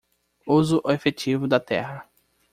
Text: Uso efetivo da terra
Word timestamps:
Uso 0.47 0.81
efetivo 0.89 1.47
da 1.47 1.59
terra 1.59 2.09